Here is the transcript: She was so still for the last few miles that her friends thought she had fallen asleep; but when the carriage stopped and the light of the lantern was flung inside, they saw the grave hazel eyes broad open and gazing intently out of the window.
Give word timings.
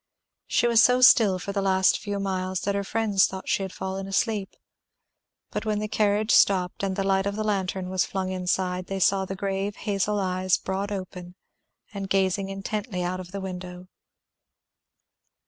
She 0.47 0.65
was 0.65 0.81
so 0.81 1.01
still 1.01 1.37
for 1.37 1.51
the 1.51 1.61
last 1.61 1.99
few 1.99 2.19
miles 2.19 2.61
that 2.61 2.73
her 2.73 2.83
friends 2.83 3.27
thought 3.27 3.47
she 3.47 3.61
had 3.61 3.71
fallen 3.71 4.07
asleep; 4.07 4.55
but 5.51 5.63
when 5.63 5.77
the 5.77 5.87
carriage 5.87 6.31
stopped 6.31 6.81
and 6.81 6.95
the 6.95 7.03
light 7.03 7.27
of 7.27 7.35
the 7.35 7.43
lantern 7.43 7.87
was 7.87 8.03
flung 8.03 8.31
inside, 8.31 8.87
they 8.87 8.99
saw 8.99 9.25
the 9.25 9.35
grave 9.35 9.75
hazel 9.75 10.17
eyes 10.19 10.57
broad 10.57 10.91
open 10.91 11.35
and 11.93 12.09
gazing 12.09 12.49
intently 12.49 13.03
out 13.03 13.19
of 13.19 13.31
the 13.31 13.41
window. 13.41 13.89